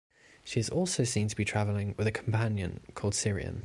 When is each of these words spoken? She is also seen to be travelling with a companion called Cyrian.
She 0.43 0.59
is 0.59 0.67
also 0.69 1.03
seen 1.03 1.27
to 1.27 1.35
be 1.35 1.45
travelling 1.45 1.93
with 1.95 2.07
a 2.07 2.11
companion 2.11 2.79
called 2.95 3.13
Cyrian. 3.13 3.59